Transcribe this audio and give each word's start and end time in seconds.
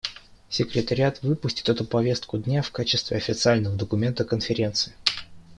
Секретариат 0.49 1.21
выпустит 1.21 1.69
эту 1.69 1.85
повестку 1.85 2.39
дня 2.39 2.63
в 2.63 2.71
качестве 2.71 3.17
официального 3.17 3.77
документа 3.77 4.25
Конференции. 4.25 4.95